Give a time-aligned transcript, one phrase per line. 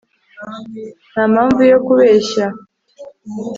[1.11, 2.45] ntampamvu yo kukubeshya